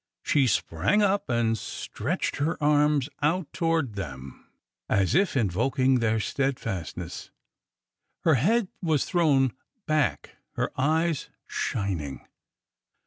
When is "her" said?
2.37-2.57, 8.21-8.33, 10.53-10.71